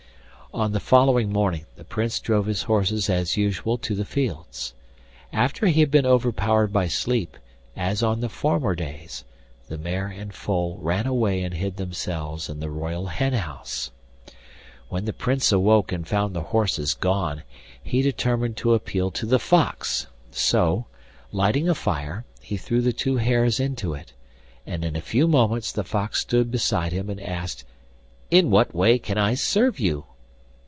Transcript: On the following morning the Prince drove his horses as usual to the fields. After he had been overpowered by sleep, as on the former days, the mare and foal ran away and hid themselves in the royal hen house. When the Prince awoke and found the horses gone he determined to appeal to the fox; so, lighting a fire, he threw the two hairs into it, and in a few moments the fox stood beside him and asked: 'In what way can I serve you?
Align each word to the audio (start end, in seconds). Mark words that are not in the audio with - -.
On 0.53 0.73
the 0.73 0.81
following 0.81 1.31
morning 1.31 1.65
the 1.77 1.85
Prince 1.85 2.19
drove 2.19 2.45
his 2.45 2.63
horses 2.63 3.09
as 3.09 3.37
usual 3.37 3.77
to 3.77 3.95
the 3.95 4.03
fields. 4.03 4.73
After 5.31 5.67
he 5.67 5.79
had 5.79 5.89
been 5.89 6.05
overpowered 6.05 6.73
by 6.73 6.89
sleep, 6.89 7.37
as 7.73 8.03
on 8.03 8.19
the 8.19 8.27
former 8.27 8.75
days, 8.75 9.23
the 9.69 9.77
mare 9.77 10.07
and 10.07 10.33
foal 10.33 10.77
ran 10.81 11.07
away 11.07 11.41
and 11.41 11.53
hid 11.53 11.77
themselves 11.77 12.49
in 12.49 12.59
the 12.59 12.69
royal 12.69 13.05
hen 13.07 13.31
house. 13.31 13.91
When 14.89 15.05
the 15.05 15.13
Prince 15.13 15.53
awoke 15.53 15.93
and 15.93 16.05
found 16.05 16.35
the 16.35 16.41
horses 16.51 16.95
gone 16.95 17.43
he 17.81 18.01
determined 18.01 18.57
to 18.57 18.73
appeal 18.73 19.09
to 19.11 19.25
the 19.25 19.39
fox; 19.39 20.07
so, 20.31 20.85
lighting 21.31 21.69
a 21.69 21.75
fire, 21.75 22.25
he 22.41 22.57
threw 22.57 22.81
the 22.81 22.91
two 22.91 23.15
hairs 23.15 23.57
into 23.61 23.93
it, 23.93 24.11
and 24.67 24.83
in 24.83 24.97
a 24.97 25.01
few 25.01 25.29
moments 25.29 25.71
the 25.71 25.85
fox 25.85 26.19
stood 26.19 26.51
beside 26.51 26.91
him 26.91 27.09
and 27.09 27.21
asked: 27.21 27.63
'In 28.29 28.51
what 28.51 28.75
way 28.75 28.99
can 28.99 29.17
I 29.17 29.35
serve 29.35 29.79
you? 29.79 30.07